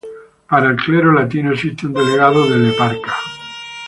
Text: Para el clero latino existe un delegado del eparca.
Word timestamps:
Para 0.49 0.67
el 0.71 0.77
clero 0.77 1.11
latino 1.13 1.51
existe 1.51 1.85
un 1.85 1.93
delegado 1.93 2.49
del 2.49 2.73
eparca. 2.73 3.13